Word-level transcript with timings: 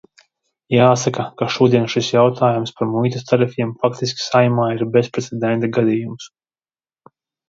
Jāsaka, 0.75 1.25
ka 1.41 1.47
šodien 1.55 1.83
šis 1.93 2.07
jautājums 2.15 2.73
par 2.79 2.89
muitas 2.93 3.27
tarifiem 3.31 3.73
faktiski 3.83 4.25
Saeimā 4.29 4.65
ir 4.77 4.83
bezprecedenta 4.97 5.71
gadījums. 5.77 6.27